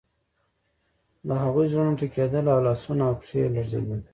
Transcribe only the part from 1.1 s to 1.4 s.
د